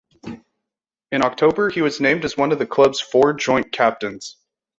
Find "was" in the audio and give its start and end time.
1.83-2.01